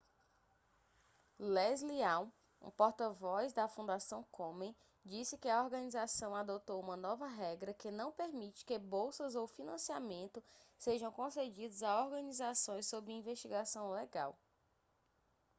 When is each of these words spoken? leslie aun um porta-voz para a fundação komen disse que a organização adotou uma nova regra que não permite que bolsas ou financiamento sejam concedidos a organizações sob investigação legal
leslie 1.55 2.01
aun 2.11 2.31
um 2.59 2.71
porta-voz 2.71 3.53
para 3.53 3.65
a 3.65 3.75
fundação 3.77 4.23
komen 4.31 4.75
disse 5.05 5.37
que 5.37 5.47
a 5.47 5.61
organização 5.63 6.33
adotou 6.33 6.81
uma 6.81 6.97
nova 6.97 7.27
regra 7.27 7.71
que 7.71 7.91
não 7.91 8.11
permite 8.11 8.65
que 8.65 8.79
bolsas 8.79 9.35
ou 9.35 9.45
financiamento 9.45 10.43
sejam 10.75 11.11
concedidos 11.11 11.83
a 11.83 12.03
organizações 12.03 12.87
sob 12.87 13.13
investigação 13.13 13.91
legal 13.91 14.35